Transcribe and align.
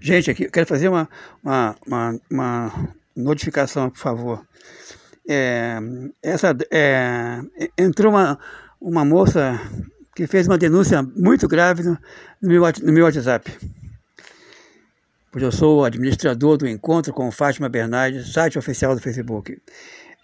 Gente, 0.00 0.30
aqui, 0.30 0.44
eu 0.44 0.50
quero 0.50 0.66
fazer 0.66 0.88
uma, 0.88 1.08
uma, 1.44 1.76
uma, 1.86 2.20
uma 2.30 2.94
notificação, 3.14 3.90
por 3.90 3.98
favor. 3.98 4.46
É, 5.28 5.78
essa, 6.22 6.56
é, 6.70 7.40
entrou 7.78 8.12
uma, 8.12 8.38
uma 8.80 9.04
moça 9.04 9.60
que 10.14 10.26
fez 10.26 10.46
uma 10.46 10.58
denúncia 10.58 11.02
muito 11.02 11.46
grave 11.46 11.82
no, 11.82 11.98
no, 12.40 12.48
meu, 12.48 12.62
no 12.82 12.92
meu 12.92 13.04
WhatsApp. 13.04 13.56
Pois 15.30 15.44
eu 15.44 15.52
sou 15.52 15.84
administrador 15.84 16.56
do 16.56 16.68
encontro 16.68 17.12
com 17.12 17.30
Fátima 17.30 17.68
Bernardes, 17.68 18.32
site 18.32 18.58
oficial 18.58 18.94
do 18.94 19.00
Facebook. 19.00 19.56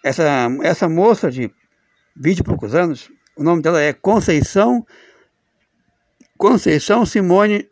Essa, 0.03 0.49
essa 0.61 0.89
moça 0.89 1.31
de 1.31 1.49
20 2.15 2.39
e 2.39 2.43
poucos 2.43 2.75
anos, 2.75 3.09
o 3.35 3.43
nome 3.43 3.61
dela 3.61 3.81
é 3.81 3.93
Conceição 3.93 4.85
Conceição 6.37 7.05
Simone 7.05 7.69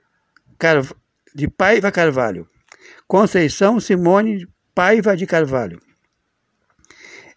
Carvalho 0.58 1.07
de 1.34 1.48
Paiva 1.48 1.92
Carvalho. 1.92 2.48
Conceição 3.08 3.80
Simone 3.80 4.48
Paiva 4.74 5.16
de 5.16 5.26
Carvalho. 5.26 5.82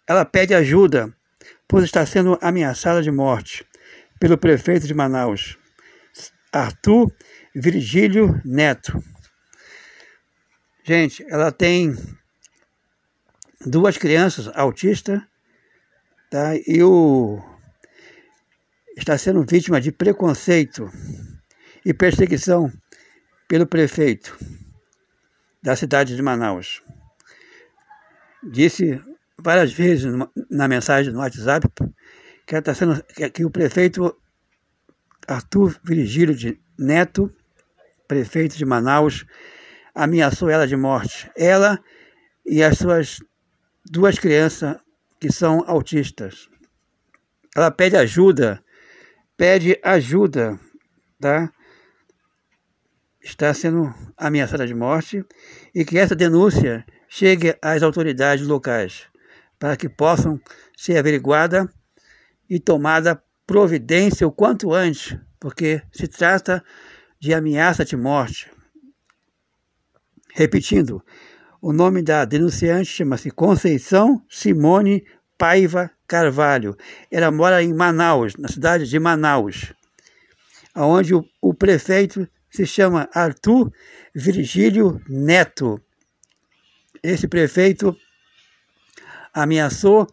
Ela 0.07 0.25
pede 0.25 0.53
ajuda, 0.53 1.13
pois 1.67 1.85
está 1.85 2.05
sendo 2.05 2.37
ameaçada 2.41 3.01
de 3.01 3.11
morte 3.11 3.65
pelo 4.19 4.37
prefeito 4.37 4.85
de 4.85 4.93
Manaus, 4.93 5.57
Arthur 6.51 7.11
Virgílio 7.55 8.39
Neto. 8.45 9.03
Gente, 10.83 11.25
ela 11.29 11.51
tem 11.51 11.95
duas 13.65 13.97
crianças 13.97 14.49
autistas 14.53 15.21
tá? 16.29 16.55
e 16.67 16.83
o, 16.83 17.41
está 18.97 19.17
sendo 19.17 19.43
vítima 19.43 19.79
de 19.79 19.91
preconceito 19.91 20.91
e 21.85 21.93
perseguição 21.93 22.71
pelo 23.51 23.67
prefeito 23.67 24.39
da 25.61 25.75
cidade 25.75 26.15
de 26.15 26.21
Manaus. 26.21 26.81
Disse 28.41 28.97
várias 29.37 29.73
vezes 29.73 30.09
na 30.49 30.69
mensagem 30.69 31.11
no 31.11 31.19
WhatsApp 31.19 31.67
que, 32.47 32.55
está 32.55 32.73
sendo, 32.73 33.03
que 33.33 33.43
o 33.43 33.49
prefeito 33.49 34.17
Arthur 35.27 35.77
Virgílio 35.83 36.33
de 36.33 36.61
Neto, 36.79 37.29
prefeito 38.07 38.55
de 38.55 38.63
Manaus, 38.63 39.25
ameaçou 39.93 40.49
ela 40.49 40.65
de 40.65 40.77
morte. 40.77 41.29
Ela 41.35 41.77
e 42.45 42.63
as 42.63 42.77
suas 42.77 43.19
duas 43.83 44.17
crianças 44.17 44.77
que 45.19 45.29
são 45.29 45.61
autistas. 45.67 46.47
Ela 47.53 47.69
pede 47.69 47.97
ajuda, 47.97 48.63
pede 49.35 49.77
ajuda, 49.83 50.57
tá? 51.19 51.51
Está 53.23 53.53
sendo 53.53 53.93
ameaçada 54.17 54.65
de 54.65 54.73
morte 54.73 55.23
e 55.73 55.85
que 55.85 55.97
essa 55.97 56.15
denúncia 56.15 56.85
chegue 57.07 57.55
às 57.61 57.83
autoridades 57.83 58.45
locais 58.47 59.11
para 59.59 59.77
que 59.77 59.87
possam 59.87 60.41
ser 60.75 60.97
averiguada 60.97 61.71
e 62.49 62.59
tomada 62.59 63.21
providência 63.45 64.25
o 64.25 64.31
quanto 64.31 64.73
antes, 64.73 65.15
porque 65.39 65.83
se 65.91 66.07
trata 66.07 66.63
de 67.19 67.31
ameaça 67.33 67.85
de 67.85 67.95
morte. 67.95 68.49
Repetindo, 70.33 71.03
o 71.61 71.71
nome 71.71 72.01
da 72.01 72.25
denunciante 72.25 72.89
chama-se 72.89 73.29
Conceição 73.29 74.25
Simone 74.27 75.05
Paiva 75.37 75.91
Carvalho. 76.07 76.75
Ela 77.11 77.29
mora 77.29 77.61
em 77.61 77.71
Manaus, 77.71 78.35
na 78.35 78.47
cidade 78.47 78.89
de 78.89 78.99
Manaus, 78.99 79.73
onde 80.75 81.13
o, 81.13 81.23
o 81.39 81.53
prefeito 81.53 82.27
se 82.51 82.65
chama 82.65 83.09
Arthur 83.13 83.71
Virgílio 84.13 85.01
Neto. 85.07 85.81
Esse 87.01 87.27
prefeito 87.27 87.97
ameaçou 89.33 90.05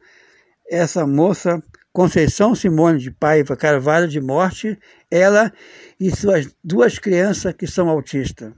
essa 0.71 1.07
moça 1.07 1.63
Conceição 1.93 2.55
Simone 2.55 3.01
de 3.01 3.11
Paiva 3.11 3.57
Carvalho 3.57 4.07
de 4.07 4.21
morte, 4.21 4.79
ela 5.11 5.53
e 5.99 6.15
suas 6.15 6.55
duas 6.63 6.99
crianças 6.99 7.53
que 7.55 7.67
são 7.67 7.89
autistas. 7.89 8.53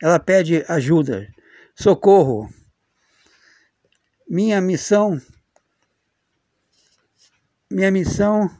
Ela 0.00 0.18
pede 0.18 0.62
ajuda, 0.68 1.26
socorro. 1.74 2.52
Minha 4.28 4.60
missão, 4.60 5.18
minha 7.70 7.90
missão 7.90 8.50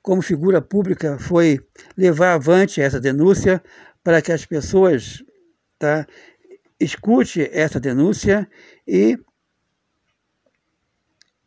como 0.00 0.22
figura 0.22 0.62
pública 0.62 1.18
foi 1.18 1.60
levar 1.94 2.32
avante 2.32 2.80
essa 2.80 2.98
denúncia 2.98 3.62
para 4.02 4.22
que 4.22 4.32
as 4.32 4.44
pessoas 4.46 5.22
tá, 5.78 6.06
escute 6.80 7.48
essa 7.52 7.80
denúncia 7.80 8.48
e, 8.86 9.18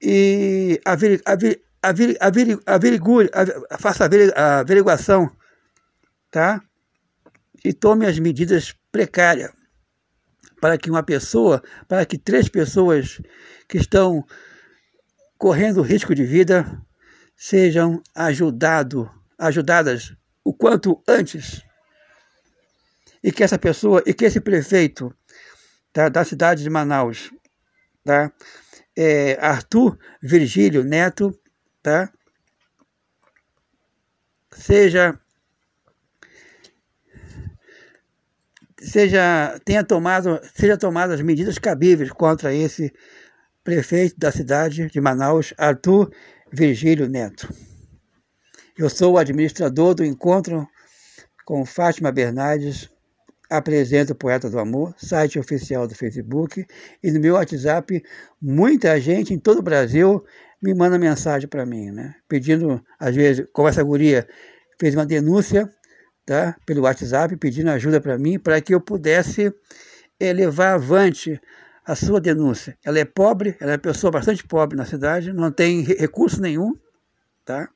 e 0.02 0.80
averigue, 0.86 1.24
averigue, 1.26 2.18
averigue, 2.20 2.62
averigue, 2.66 3.30
faça 3.80 4.06
a 4.36 4.60
averiguação 4.60 5.30
tá? 6.30 6.62
e 7.64 7.74
tome 7.74 8.06
as 8.06 8.20
medidas 8.20 8.76
precárias 8.92 9.52
para 10.60 10.78
que 10.78 10.92
uma 10.92 11.02
pessoa, 11.02 11.62
para 11.88 12.06
que 12.06 12.20
três 12.20 12.48
pessoas 12.48 13.20
que 13.68 13.80
estão 13.80 14.24
correndo 15.38 15.82
risco 15.82 16.14
de 16.14 16.24
vida 16.24 16.80
sejam 17.36 18.02
ajudado, 18.14 19.10
ajudadas 19.40 20.16
o 20.44 20.54
quanto 20.54 21.02
antes 21.08 21.64
e 23.24 23.32
que 23.32 23.44
essa 23.44 23.58
pessoa, 23.58 24.02
e 24.06 24.14
que 24.14 24.26
esse 24.26 24.40
prefeito 24.40 25.14
tá, 25.94 26.10
da 26.10 26.24
cidade 26.26 26.64
de 26.64 26.70
Manaus, 26.70 27.32
tá, 28.04 28.32
é 28.96 29.38
Arthur 29.40 29.98
Virgílio 30.22 30.84
Neto, 30.84 31.38
tá, 31.82 32.12
seja 34.52 35.20
seja 38.82 39.60
tenha 39.64 39.84
tomado 39.84 40.40
seja 40.56 40.76
tomado 40.76 41.14
as 41.14 41.22
medidas 41.22 41.60
cabíveis 41.60 42.12
contra 42.12 42.54
esse 42.54 42.92
prefeito 43.64 44.18
da 44.18 44.32
cidade 44.32 44.88
de 44.88 45.00
Manaus, 45.00 45.54
Arthur 45.58 46.12
Virgílio 46.52 47.08
Neto. 47.08 47.48
Eu 48.78 48.90
sou 48.90 49.14
o 49.14 49.18
administrador 49.18 49.94
do 49.94 50.04
encontro 50.04 50.68
com 51.46 51.66
Fátima 51.66 52.12
Bernardes 52.12 52.90
apresenta 53.52 54.14
o 54.14 54.16
Poeta 54.16 54.50
do 54.50 54.58
Amor, 54.58 54.96
site 54.98 55.38
oficial 55.38 55.86
do 55.86 55.94
Facebook, 55.94 56.66
e 57.04 57.12
no 57.12 57.20
meu 57.20 57.34
WhatsApp, 57.34 58.02
muita 58.42 59.00
gente 59.00 59.34
em 59.34 59.38
todo 59.38 59.60
o 59.60 59.62
Brasil 59.62 60.24
me 60.62 60.74
manda 60.74 60.98
mensagem 60.98 61.50
para 61.50 61.66
mim, 61.66 61.92
né? 61.92 62.16
Pedindo, 62.30 62.82
às 62.98 63.14
vezes, 63.14 63.46
como 63.52 63.68
essa 63.68 63.84
guria 63.84 64.26
fez 64.80 64.96
uma 64.96 65.06
denúncia, 65.06 65.70
tá? 66.26 66.56
Pelo 66.66 66.84
WhatsApp, 66.84 67.36
pedindo 67.36 67.70
ajuda 67.72 68.00
para 68.00 68.18
mim, 68.18 68.40
para 68.40 68.62
que 68.62 68.74
eu 68.74 68.80
pudesse 68.80 69.54
é, 70.18 70.32
levar 70.32 70.76
avante 70.76 71.38
a 71.86 71.94
sua 71.94 72.22
denúncia. 72.22 72.78
Ela 72.86 73.00
é 73.00 73.06
pobre, 73.06 73.58
ela 73.60 73.72
é 73.72 73.74
uma 73.74 73.80
pessoa 73.80 74.12
bastante 74.12 74.48
pobre 74.48 74.78
na 74.78 74.86
cidade, 74.86 75.34
não 75.34 75.52
tem 75.52 75.82
recurso 75.82 76.42
nenhum, 76.42 76.74
tá? 77.44 77.68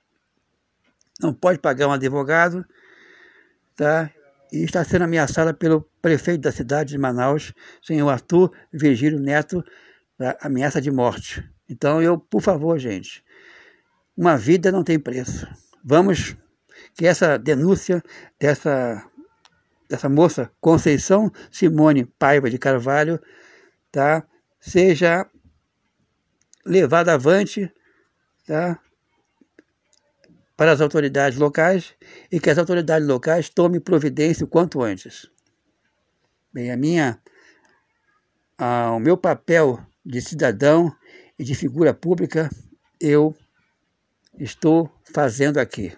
Não 1.20 1.34
pode 1.34 1.60
pagar 1.60 1.90
um 1.90 1.92
advogado, 1.92 2.64
tá? 3.76 4.10
E 4.52 4.64
está 4.64 4.84
sendo 4.84 5.04
ameaçada 5.04 5.54
pelo 5.54 5.82
prefeito 6.02 6.42
da 6.42 6.52
cidade 6.52 6.92
de 6.92 6.98
Manaus, 6.98 7.54
senhor 7.82 8.10
Arthur 8.10 8.52
Virgílio 8.72 9.20
Neto, 9.20 9.64
ameaça 10.40 10.82
de 10.82 10.92
morte. 10.92 11.44
Então 11.70 12.02
eu, 12.02 12.18
por 12.18 12.42
favor, 12.42 12.78
gente, 12.78 13.24
uma 14.16 14.38
vida 14.38 14.72
não 14.72 14.84
tem 14.84 15.00
preço. 15.00 15.48
Vamos 15.84 16.36
que 16.94 17.06
essa 17.06 17.38
denúncia 17.38 18.02
dessa 18.40 19.04
dessa 19.88 20.10
moça 20.10 20.52
Conceição 20.60 21.32
Simone 21.52 22.06
Paiva 22.06 22.50
de 22.50 22.58
Carvalho, 22.58 23.22
tá, 23.92 24.26
seja 24.60 25.28
levada 26.66 27.14
avante, 27.14 27.72
tá, 28.48 28.80
para 30.58 30.72
as 30.72 30.82
autoridades 30.82 31.38
locais 31.38 31.94
e 32.32 32.40
que 32.40 32.50
as 32.50 32.58
autoridades 32.58 33.08
locais 33.08 33.50
tomem 33.50 33.80
providência 33.80 34.46
o 34.46 34.48
quanto 34.48 34.82
antes. 34.82 35.30
Bem, 36.54 36.72
a 36.72 36.78
minha, 36.78 37.20
a, 38.58 38.92
o 38.92 39.00
meu 39.00 39.18
papel 39.18 39.86
de 40.06 40.22
cidadão 40.22 40.96
e 41.38 41.44
de 41.44 41.54
figura 41.56 41.94
pública 41.94 42.50
eu 43.00 43.36
estou 44.40 44.90
fazendo 45.14 45.58
aqui. 45.58 45.96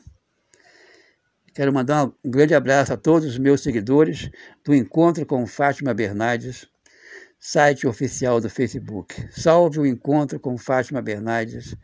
Quero 1.53 1.73
mandar 1.73 2.05
um 2.05 2.29
grande 2.29 2.53
abraço 2.53 2.93
a 2.93 2.97
todos 2.97 3.27
os 3.27 3.37
meus 3.37 3.61
seguidores 3.61 4.29
do 4.63 4.75
Encontro 4.75 5.25
com 5.25 5.45
Fátima 5.47 5.93
Bernardes, 5.93 6.67
site 7.39 7.87
oficial 7.87 8.41
do 8.41 8.49
Facebook. 8.49 9.27
Salve 9.31 9.79
o 9.79 9.85
Encontro 9.85 10.39
com 10.39 10.57
Fátima 10.57 11.01
Bernardes 11.01 11.75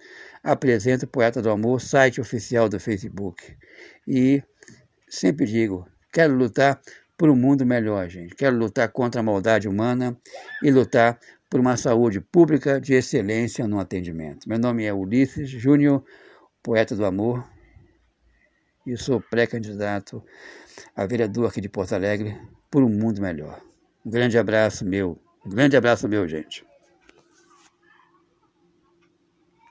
apresenta 0.44 1.06
o 1.06 1.08
Poeta 1.08 1.42
do 1.42 1.50
Amor, 1.50 1.80
site 1.80 2.20
oficial 2.20 2.68
do 2.68 2.80
Facebook. 2.80 3.56
E 4.08 4.44
sempre 5.08 5.46
digo, 5.46 5.88
quero 6.12 6.36
lutar 6.36 6.82
por 7.18 7.30
um 7.30 7.36
mundo 7.36 7.66
melhor, 7.66 8.10
gente. 8.10 8.36
Quero 8.36 8.58
lutar 8.58 8.90
contra 8.90 9.22
a 9.22 9.24
maldade 9.24 9.68
humana 9.68 10.18
e 10.62 10.70
lutar 10.70 11.18
por 11.50 11.60
uma 11.60 11.78
saúde 11.78 12.20
pública 12.20 12.82
de 12.82 12.94
excelência 12.94 13.68
no 13.68 13.80
atendimento. 13.80 14.50
Meu 14.50 14.60
nome 14.60 14.84
é 14.84 14.94
Ulisses 14.94 15.50
Júnior, 15.50 16.04
poeta 16.62 16.96
do 16.96 17.06
amor, 17.06 17.48
e 18.86 18.98
sou 18.98 19.22
pré-candidato 19.22 20.22
a 20.96 21.06
vereador 21.06 21.50
aqui 21.50 21.62
de 21.62 21.70
Porto 21.70 21.94
Alegre 21.94 22.38
por 22.70 22.84
um 22.84 22.90
mundo 22.90 23.22
melhor. 23.22 23.62
Um 24.06 24.10
grande 24.10 24.38
abraço 24.38 24.84
meu, 24.84 25.18
um 25.46 25.50
grande 25.50 25.76
abraço 25.76 26.08
meu, 26.08 26.28
gente. 26.28 26.66